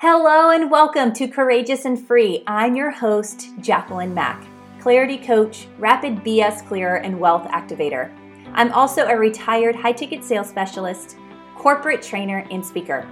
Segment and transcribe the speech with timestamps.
[0.00, 2.44] Hello and welcome to Courageous and Free.
[2.46, 4.46] I'm your host, Jacqueline Mack,
[4.78, 8.16] clarity coach, rapid BS clearer, and wealth activator.
[8.52, 11.16] I'm also a retired high ticket sales specialist,
[11.56, 13.08] corporate trainer, and speaker.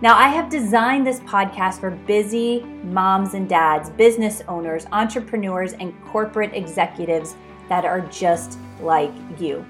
[0.00, 5.92] Now, I have designed this podcast for busy moms and dads, business owners, entrepreneurs, and
[6.06, 7.36] corporate executives
[7.68, 9.66] that are just like you.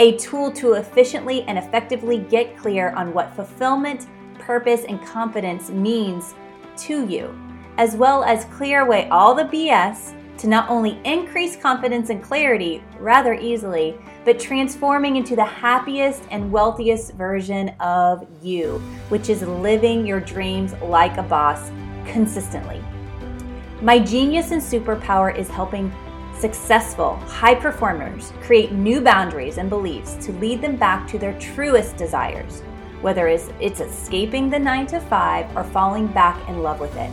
[0.00, 4.06] A tool to efficiently and effectively get clear on what fulfillment
[4.38, 6.34] purpose and confidence means
[6.78, 7.36] to you,
[7.76, 12.82] as well as clear away all the BS to not only increase confidence and clarity
[12.98, 18.78] rather easily, but transforming into the happiest and wealthiest version of you,
[19.08, 21.70] which is living your dreams like a boss
[22.06, 22.82] consistently.
[23.82, 25.92] My genius and superpower is helping
[26.38, 31.96] successful high performers create new boundaries and beliefs to lead them back to their truest
[31.96, 32.62] desires
[33.00, 37.10] whether it's escaping the nine to five or falling back in love with it.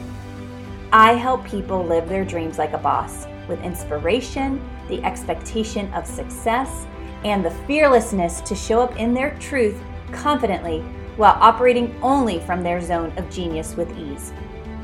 [0.91, 6.87] I help people live their dreams like a boss with inspiration, the expectation of success,
[7.23, 9.79] and the fearlessness to show up in their truth
[10.12, 10.82] confidently
[11.18, 14.34] while operating only from their zone of genius with ease,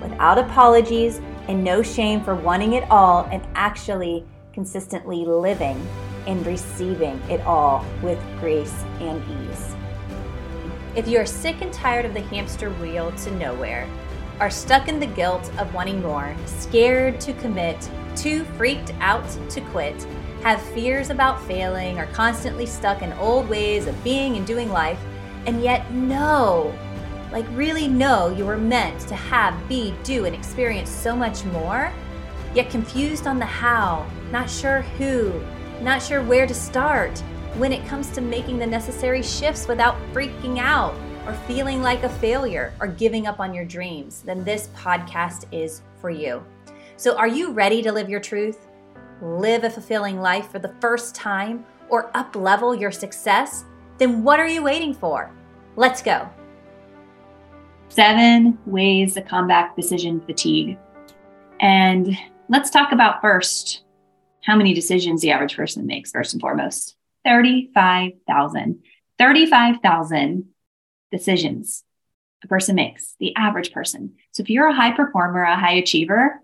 [0.02, 5.86] without apologies and no shame for wanting it all and actually consistently living
[6.28, 9.76] and receiving it all with grace and ease.
[10.94, 13.88] If you are sick and tired of the hamster wheel to nowhere,
[14.42, 19.62] are stuck in the guilt of wanting more, scared to commit, too freaked out to
[19.62, 20.06] quit,
[20.44, 25.00] have fears about failing, are constantly stuck in old ways of being and doing life,
[25.46, 26.78] and yet know,
[27.32, 31.90] like really know you were meant to have, be, do, and experience so much more,
[32.54, 35.42] yet confused on the how, not sure who,
[35.82, 37.24] not sure where to start,
[37.58, 42.10] when it comes to making the necessary shifts without freaking out or feeling like a
[42.10, 46.44] failure or giving up on your dreams, then this podcast is for you.
[46.96, 48.68] So, are you ready to live your truth?
[49.22, 53.66] Live a fulfilling life for the first time or up level your success?
[53.98, 55.30] Then what are you waiting for?
[55.76, 56.30] Let's go.
[57.90, 60.78] Seven ways to combat decision fatigue.
[61.60, 62.18] And
[62.50, 63.84] let's talk about first
[64.44, 66.96] how many decisions the average person makes, first and foremost.
[67.26, 68.84] 35,000.
[69.18, 70.46] 35,000
[71.12, 71.84] decisions
[72.44, 74.16] a person makes, the average person.
[74.32, 76.42] So if you're a high performer, a high achiever,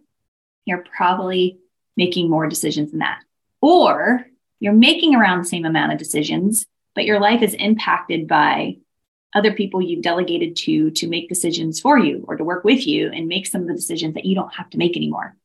[0.66, 1.60] you're probably
[1.96, 3.20] making more decisions than that.
[3.62, 4.26] Or
[4.60, 8.78] you're making around the same amount of decisions, but your life is impacted by
[9.34, 13.10] other people you've delegated to to make decisions for you or to work with you
[13.12, 15.36] and make some of the decisions that you don't have to make anymore,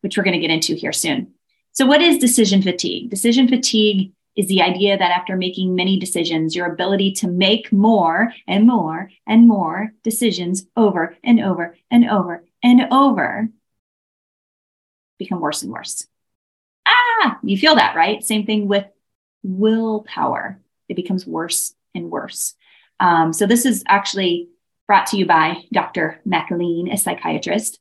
[0.00, 1.32] which we're going to get into here soon.
[1.72, 3.10] So, what is decision fatigue?
[3.10, 8.32] Decision fatigue is the idea that after making many decisions, your ability to make more
[8.46, 13.48] and more and more decisions over and over and over and over
[15.18, 16.06] become worse and worse.
[16.86, 18.22] Ah, you feel that, right?
[18.22, 18.84] Same thing with
[19.42, 20.60] willpower.
[20.88, 22.54] It becomes worse and worse.
[23.00, 24.50] Um, so this is actually
[24.86, 26.20] brought to you by Dr.
[26.24, 27.80] MacLean, a psychiatrist.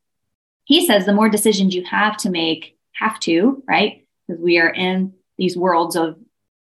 [0.63, 4.07] He says the more decisions you have to make, have to, right?
[4.27, 6.17] Because we are in these worlds of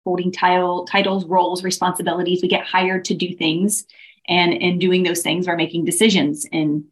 [0.08, 2.40] holding title, titles, roles, responsibilities.
[2.42, 3.86] We get hired to do things.
[4.26, 6.46] And in doing those things, we're making decisions.
[6.50, 6.86] And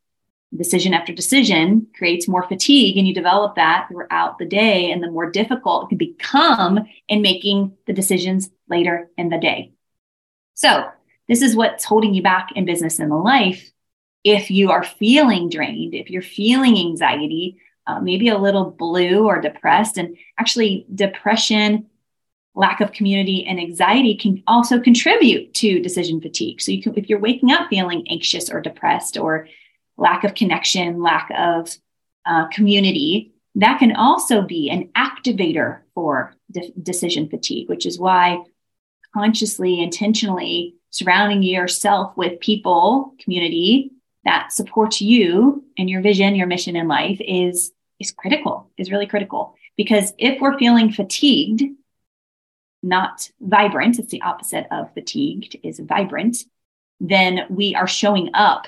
[0.53, 2.97] decision after decision creates more fatigue.
[2.97, 4.91] And you develop that throughout the day.
[4.91, 9.71] And the more difficult it can become in making the decisions later in the day.
[10.55, 10.83] So,
[11.29, 13.71] this is what's holding you back in business and in life.
[14.25, 19.39] If you are feeling drained, if you're feeling anxiety, uh, maybe a little blue or
[19.39, 21.87] depressed, and actually, depression
[22.55, 26.61] lack of community and anxiety can also contribute to decision fatigue.
[26.61, 29.47] So you can, if you're waking up feeling anxious or depressed or
[29.97, 31.75] lack of connection, lack of
[32.25, 38.41] uh, community, that can also be an activator for de- decision fatigue, which is why
[39.13, 43.91] consciously, intentionally surrounding yourself with people, community
[44.23, 49.07] that supports you and your vision, your mission in life is is critical, is really
[49.07, 49.55] critical.
[49.77, 51.63] Because if we're feeling fatigued,
[52.85, 56.37] not vibrant, it's the opposite of fatigued, is vibrant,
[56.99, 58.67] then we are showing up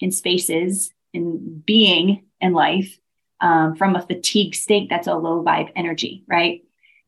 [0.00, 2.98] in spaces in being in life
[3.40, 6.62] um, from a fatigue state that's a low vibe energy, right?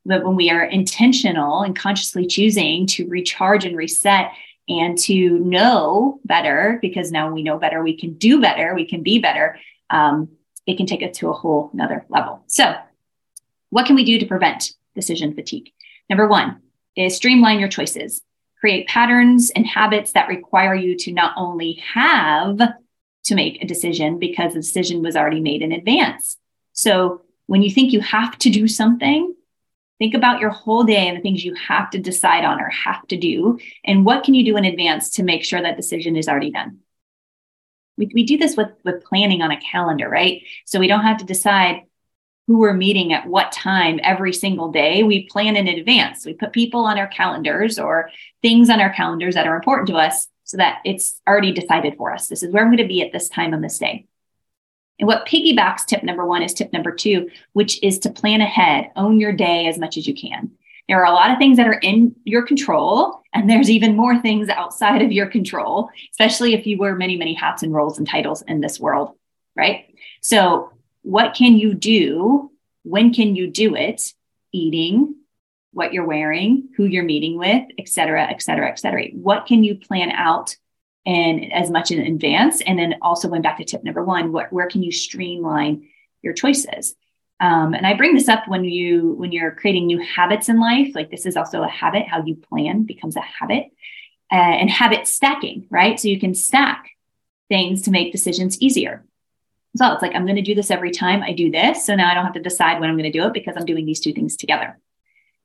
[0.05, 4.33] But when we are intentional and consciously choosing to recharge and reset
[4.69, 9.03] and to know better, because now we know better, we can do better, we can
[9.03, 9.59] be better,
[9.91, 10.29] um,
[10.67, 12.43] it can take it to a whole nother level.
[12.47, 12.75] So,
[13.71, 15.73] what can we do to prevent decision fatigue?
[16.09, 16.63] Number one
[16.97, 18.23] is streamline your choices.
[18.61, 22.59] Create patterns and habits that require you to not only have
[23.25, 26.37] to make a decision because the decision was already made in advance.
[26.73, 29.35] So when you think you have to do something,
[29.99, 33.07] think about your whole day and the things you have to decide on or have
[33.09, 33.59] to do.
[33.85, 36.79] And what can you do in advance to make sure that decision is already done?
[37.97, 40.43] We, we do this with, with planning on a calendar, right?
[40.65, 41.83] So we don't have to decide
[42.49, 45.03] who we're meeting at what time every single day.
[45.03, 46.25] We plan in advance.
[46.25, 48.11] We put people on our calendars or
[48.41, 52.11] things on our calendars that are important to us so that it's already decided for
[52.11, 52.27] us.
[52.27, 54.07] This is where I'm going to be at this time on this day.
[54.99, 58.93] And what piggybacks tip number one is tip number two, which is to plan ahead,
[58.97, 60.51] own your day as much as you can.
[60.89, 64.19] There are a lot of things that are in your control, and there's even more
[64.23, 68.09] things outside of your control, especially if you wear many, many hats and roles and
[68.09, 69.15] titles in this world,
[69.55, 69.95] right?
[70.23, 70.73] So,
[71.09, 72.51] what can you do?
[72.83, 74.01] When can you do it?
[74.53, 75.15] Eating,
[75.73, 79.09] what you're wearing, who you're meeting with, et cetera, et cetera, et cetera.
[79.13, 80.57] What can you plan out
[81.07, 82.61] and as much in advance?
[82.61, 85.89] And then also went back to tip number one, what, where can you streamline
[86.21, 86.95] your choices?
[87.41, 90.91] Um, and I bring this up when you when you're creating new habits in life.
[90.95, 92.09] Like this is also a habit.
[92.09, 93.65] How you plan becomes a habit,
[94.33, 95.99] uh, and habit stacking, right?
[96.01, 96.91] So you can stack
[97.49, 99.05] things to make decisions easier.
[99.77, 101.87] So it's like I'm going to do this every time I do this.
[101.87, 103.67] So now I don't have to decide when I'm going to do it because I'm
[103.67, 104.79] doing these two things together.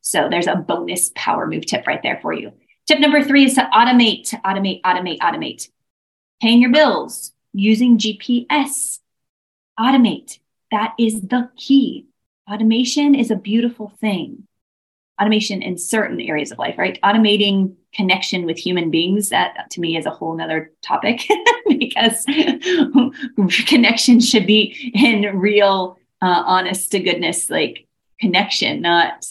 [0.02, 2.52] So there's a bonus power move tip right there for you.
[2.88, 5.70] Tip number three is to automate, automate, automate, automate.
[6.42, 9.00] Paying your bills, using GPS,
[9.80, 10.40] automate.
[10.72, 12.08] That is the key.
[12.52, 14.48] Automation is a beautiful thing.
[15.22, 17.00] Automation in certain areas of life, right?
[17.04, 21.26] Automating connection with human beings, that to me is a whole nother topic
[21.80, 22.26] because
[23.68, 27.88] connection should be in real, uh, honest to goodness, like
[28.20, 29.26] connection, not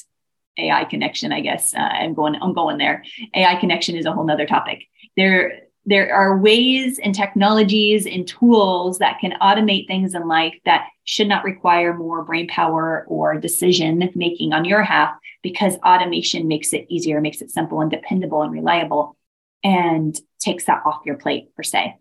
[0.58, 1.74] AI connection, I guess.
[1.74, 3.04] Uh, I'm going, I'm going there.
[3.34, 4.84] AI connection is a whole nother topic.
[5.16, 10.88] There, there are ways and technologies and tools that can automate things in life that
[11.04, 16.72] should not require more brain power or decision making on your half because automation makes
[16.72, 19.16] it easier, makes it simple and dependable and reliable
[19.64, 21.96] and takes that off your plate per se.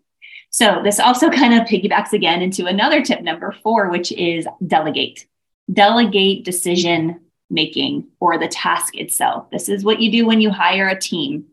[0.52, 5.26] So this also kind of piggybacks again into another tip number four, which is delegate.
[5.72, 7.20] Delegate decision
[7.50, 9.50] making or the task itself.
[9.50, 11.46] This is what you do when you hire a team.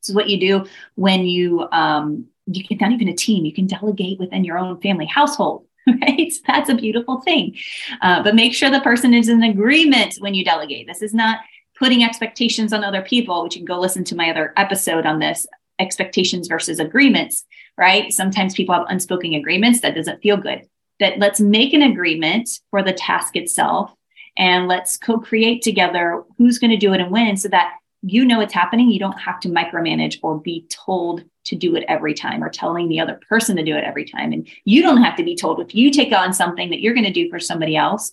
[0.00, 0.66] This is what you do
[0.96, 3.44] when you um, you can not even a team.
[3.44, 5.64] You can delegate within your own family household.
[6.02, 7.56] Right, that's a beautiful thing.
[8.02, 10.86] Uh, but make sure the person is in agreement when you delegate.
[10.86, 11.38] This is not
[11.78, 15.18] putting expectations on other people, which you can go listen to my other episode on
[15.18, 15.46] this
[15.78, 17.46] expectations versus agreements.
[17.78, 20.62] Right, sometimes people have unspoken agreements that doesn't feel good.
[20.98, 23.94] That let's make an agreement for the task itself
[24.36, 28.40] and let's co-create together who's going to do it and when so that you know
[28.40, 28.90] it's happening.
[28.90, 32.88] You don't have to micromanage or be told to do it every time or telling
[32.88, 34.32] the other person to do it every time.
[34.32, 35.60] And you don't have to be told.
[35.60, 38.12] If you take on something that you're going to do for somebody else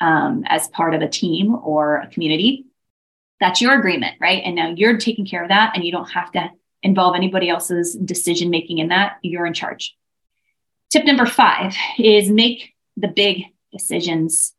[0.00, 2.66] um, as part of a team or a community
[3.40, 4.42] that's your agreement right?
[4.44, 6.50] And now you're taking care of that and you don't have to
[6.82, 9.96] involve anybody else's decision making in that you're in charge
[10.90, 14.52] tip number five is make the big decisions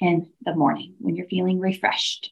[0.00, 2.30] in the morning when you're feeling refreshed,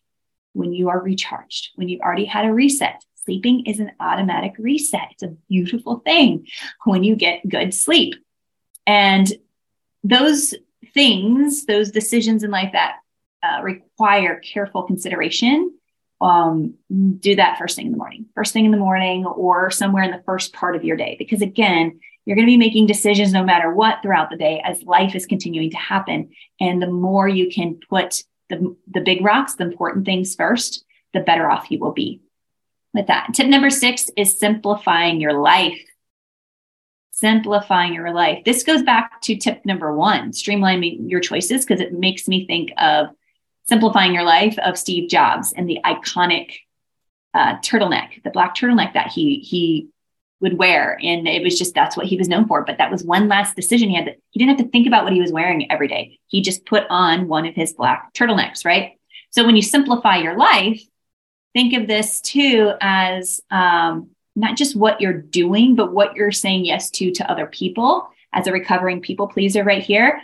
[0.52, 3.02] when you are recharged, when you've already had a reset.
[3.24, 5.08] Sleeping is an automatic reset.
[5.12, 6.46] It's a beautiful thing
[6.84, 8.14] when you get good sleep.
[8.86, 9.32] And
[10.04, 10.54] those
[10.94, 12.98] things, those decisions in life that
[13.42, 15.76] uh, require careful consideration,
[16.20, 16.74] um,
[17.20, 20.10] do that first thing in the morning, first thing in the morning, or somewhere in
[20.10, 21.16] the first part of your day.
[21.18, 24.82] Because again, you're going to be making decisions no matter what throughout the day as
[24.82, 26.30] life is continuing to happen.
[26.58, 31.20] And the more you can put the, the big rocks, the important things first, the
[31.20, 32.20] better off you will be
[32.94, 33.28] with that.
[33.34, 35.78] Tip number six is simplifying your life.
[37.12, 38.44] Simplifying your life.
[38.44, 42.72] This goes back to tip number one, streamlining your choices, because it makes me think
[42.76, 43.08] of
[43.68, 46.52] simplifying your life of Steve Jobs and the iconic
[47.34, 49.88] uh, turtleneck, the black turtleneck that he he
[50.40, 50.98] would wear.
[51.02, 52.64] And it was just that's what he was known for.
[52.64, 55.04] But that was one last decision he had that he didn't have to think about
[55.04, 56.18] what he was wearing every day.
[56.26, 58.92] He just put on one of his black turtlenecks, right?
[59.30, 60.80] So when you simplify your life,
[61.54, 66.64] think of this too as um, not just what you're doing, but what you're saying
[66.66, 68.08] yes to to other people.
[68.32, 70.20] As a recovering people pleaser, right here,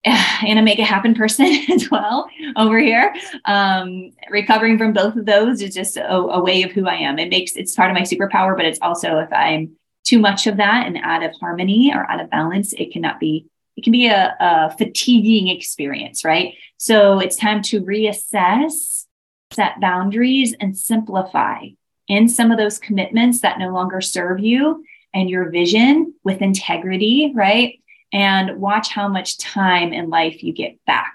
[0.04, 3.14] and a make it happen person as well over here.
[3.44, 7.18] Um, recovering from both of those is just a, a, way of who I am.
[7.18, 10.56] It makes it's part of my superpower, but it's also if I'm too much of
[10.56, 13.46] that and out of harmony or out of balance, it cannot be.
[13.76, 16.54] It can be a, a fatiguing experience, right?
[16.76, 19.06] So it's time to reassess,
[19.52, 21.66] set boundaries, and simplify
[22.08, 27.32] in some of those commitments that no longer serve you and your vision with integrity,
[27.34, 27.80] right?
[28.12, 31.14] And watch how much time in life you get back.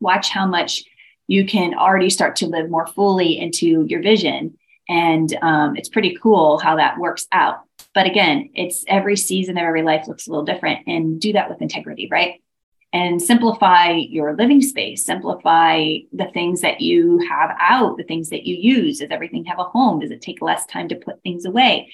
[0.00, 0.84] Watch how much
[1.28, 4.58] you can already start to live more fully into your vision.
[4.88, 7.60] And um, it's pretty cool how that works out.
[7.94, 11.48] But again, it's every season of every life looks a little different and do that
[11.48, 12.42] with integrity, right?
[12.92, 18.44] And simplify your living space, simplify the things that you have out, the things that
[18.44, 18.98] you use.
[18.98, 20.00] Does everything have a home?
[20.00, 21.92] Does it take less time to put things away?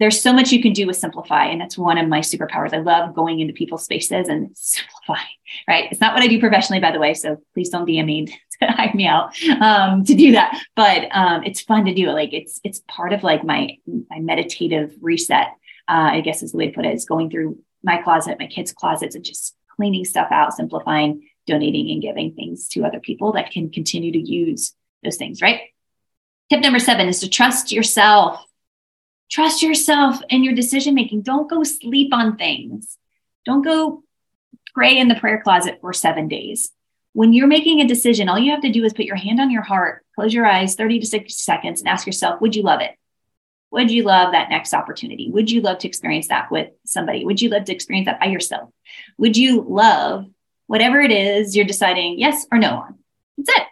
[0.00, 2.72] There's so much you can do with simplify and that's one of my superpowers.
[2.72, 5.22] I love going into people's spaces and simplify
[5.68, 5.88] right?
[5.90, 8.26] It's not what i do professionally by the way so please don't dm me
[8.60, 10.60] to hide me out um, to do that.
[10.76, 12.12] But um, it's fun to do it.
[12.12, 15.48] like it's it's part of like my my meditative reset
[15.88, 18.46] uh, i guess is the way to put it is going through my closet my
[18.46, 23.32] kids closets and just cleaning stuff out simplifying donating and giving things to other people
[23.32, 25.60] that can continue to use those things right?
[26.50, 28.44] Tip number seven is to trust yourself
[29.30, 31.22] trust yourself in your decision making.
[31.22, 32.98] Don't go sleep on things.
[33.46, 34.02] Don't go
[34.74, 36.72] pray in the prayer closet for seven days.
[37.12, 39.50] When you're making a decision, all you have to do is put your hand on
[39.50, 42.80] your heart, close your eyes 30 to 60 seconds, and ask yourself, would you love
[42.80, 42.92] it?
[43.72, 45.30] Would you love that next opportunity?
[45.30, 47.24] Would you love to experience that with somebody?
[47.24, 48.70] Would you love to experience that by yourself?
[49.18, 50.26] Would you love
[50.66, 52.98] whatever it is you're deciding yes or no on?
[53.38, 53.66] That's it.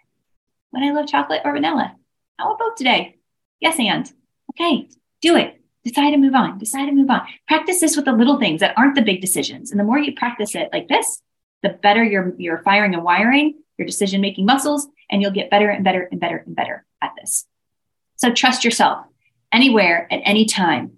[0.72, 1.96] Would I love chocolate or vanilla?
[2.38, 3.16] How about both today?
[3.60, 4.10] Yes, and.
[4.50, 4.88] Okay,
[5.20, 5.60] do it.
[5.84, 6.58] Decide to move on.
[6.58, 7.22] Decide to move on.
[7.46, 9.70] Practice this with the little things that aren't the big decisions.
[9.70, 11.22] And the more you practice it like this,
[11.62, 15.70] the better you're, you're firing and wiring your decision making muscles, and you'll get better
[15.70, 17.46] and better and better and better at this.
[18.16, 19.06] So trust yourself
[19.52, 20.94] anywhere at any time.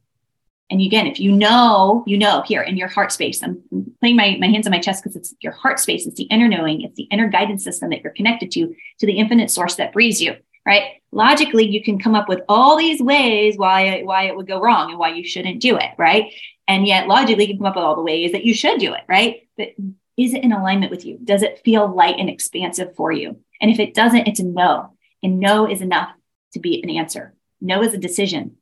[0.70, 3.62] And again, if you know, you know here in your heart space, I'm
[4.00, 6.06] putting my, my hands on my chest because it's your heart space.
[6.06, 6.82] It's the inner knowing.
[6.82, 10.22] It's the inner guidance system that you're connected to, to the infinite source that breathes
[10.22, 10.36] you
[10.70, 11.02] right?
[11.10, 14.90] Logically, you can come up with all these ways why why it would go wrong
[14.90, 16.32] and why you shouldn't do it, right?
[16.68, 18.94] And yet logically, you can come up with all the ways that you should do
[18.94, 19.48] it, right?
[19.58, 19.70] But
[20.16, 21.18] is it in alignment with you?
[21.24, 23.40] Does it feel light and expansive for you?
[23.60, 24.94] And if it doesn't, it's a no.
[25.24, 26.10] And no is enough
[26.52, 27.34] to be an answer.
[27.60, 28.56] No is a decision.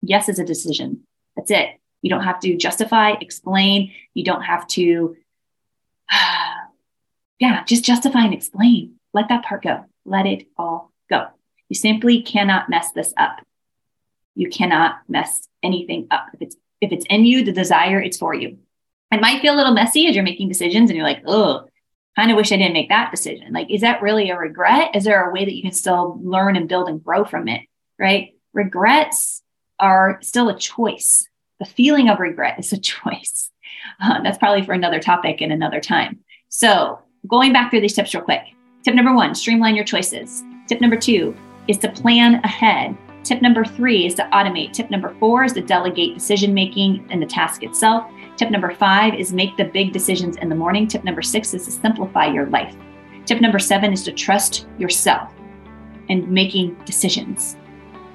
[0.00, 1.02] Yes is a decision.
[1.36, 1.68] That's it.
[2.00, 3.92] You don't have to justify, explain.
[4.14, 5.14] You don't have to,
[7.38, 8.94] yeah, just justify and explain.
[9.12, 9.84] Let that part go.
[10.06, 11.26] Let it all go.
[11.70, 13.40] You simply cannot mess this up.
[14.34, 16.26] You cannot mess anything up.
[16.34, 18.58] If it's if it's in you, the desire, it's for you.
[19.12, 21.66] It might feel a little messy as you're making decisions and you're like, oh,
[22.16, 23.52] kind of wish I didn't make that decision.
[23.52, 24.96] Like, is that really a regret?
[24.96, 27.62] Is there a way that you can still learn and build and grow from it?
[27.98, 28.34] Right?
[28.52, 29.42] Regrets
[29.78, 31.26] are still a choice.
[31.58, 33.50] The feeling of regret is a choice.
[34.02, 36.20] Uh, that's probably for another topic and another time.
[36.48, 38.42] So, going back through these tips real quick.
[38.82, 40.42] Tip number one streamline your choices.
[40.66, 41.36] Tip number two
[41.68, 42.96] is to plan ahead.
[43.22, 44.72] Tip number three is to automate.
[44.72, 48.10] Tip number four is to delegate decision making and the task itself.
[48.36, 50.86] Tip number five is make the big decisions in the morning.
[50.86, 52.74] Tip number six is to simplify your life.
[53.26, 55.32] Tip number seven is to trust yourself
[56.08, 57.56] and making decisions.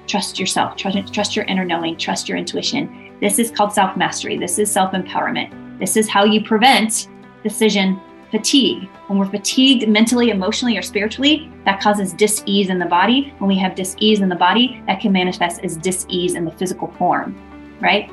[0.06, 3.16] Trust yourself, trust, trust your inner knowing, trust your intuition.
[3.20, 4.36] This is called self mastery.
[4.36, 5.78] This is self empowerment.
[5.78, 7.08] This is how you prevent
[7.42, 8.00] decision
[8.36, 8.88] fatigue.
[9.06, 13.32] When we're fatigued mentally, emotionally, or spiritually, that causes dis-ease in the body.
[13.38, 16.88] When we have dis-ease in the body, that can manifest as dis-ease in the physical
[16.98, 17.34] form,
[17.80, 18.10] right?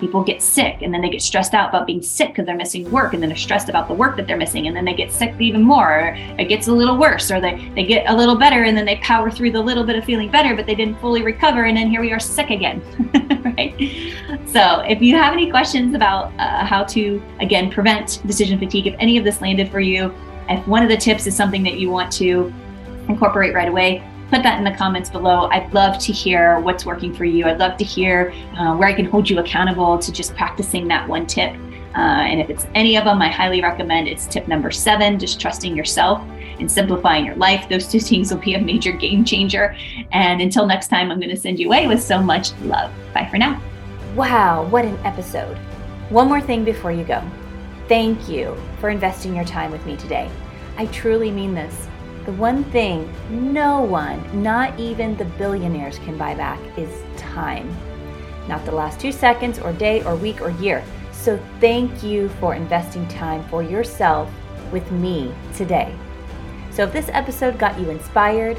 [0.00, 2.90] People get sick and then they get stressed out about being sick because they're missing
[2.90, 5.12] work and then they're stressed about the work that they're missing and then they get
[5.12, 5.90] sick even more.
[5.90, 8.86] Or it gets a little worse or they, they get a little better and then
[8.86, 11.76] they power through the little bit of feeling better but they didn't fully recover and
[11.76, 12.82] then here we are sick again
[13.56, 13.74] right?
[14.48, 18.94] So if you have any questions about uh, how to again prevent decision fatigue if
[18.98, 20.14] any of this landed for you
[20.48, 22.52] if one of the tips is something that you want to
[23.08, 25.48] incorporate right away put that in the comments below.
[25.50, 27.46] I'd love to hear what's working for you.
[27.46, 31.06] I'd love to hear uh, where I can hold you accountable to just practicing that
[31.08, 31.54] one tip.
[31.96, 35.40] Uh, and if it's any of them, I highly recommend it's tip number seven, just
[35.40, 36.22] trusting yourself
[36.60, 37.68] and simplifying your life.
[37.68, 39.76] Those two things will be a major game changer.
[40.12, 42.92] And until next time, I'm going to send you away with so much love.
[43.12, 43.60] Bye for now.
[44.14, 45.56] Wow, what an episode.
[46.10, 47.22] One more thing before you go.
[47.88, 50.30] Thank you for investing your time with me today.
[50.76, 51.88] I truly mean this.
[52.26, 57.74] The one thing no one, not even the billionaires, can buy back is time.
[58.46, 60.84] Not the last two seconds or day or week or year.
[61.12, 64.30] So thank you for investing time for yourself
[64.70, 65.94] with me today.
[66.70, 68.58] So if this episode got you inspired,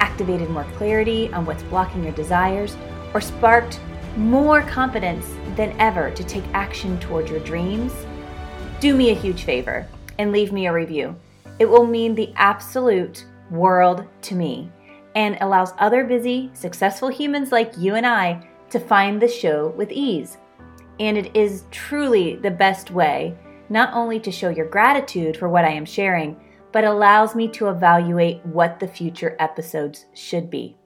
[0.00, 2.76] activated more clarity on what's blocking your desires,
[3.14, 3.80] or sparked
[4.16, 7.92] more confidence than ever to take action toward your dreams,
[8.80, 9.86] do me a huge favor
[10.18, 11.16] and leave me a review.
[11.58, 14.70] It will mean the absolute world to me
[15.14, 19.90] and allows other busy, successful humans like you and I to find the show with
[19.90, 20.38] ease.
[21.00, 23.36] And it is truly the best way
[23.68, 26.40] not only to show your gratitude for what I am sharing,
[26.72, 30.77] but allows me to evaluate what the future episodes should be.